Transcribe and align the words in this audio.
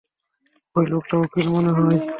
ঐ 0.75 0.81
লোকটা 0.87 1.15
উকিল 1.17 1.47
মনে 1.49 1.71
হয়। 1.71 1.99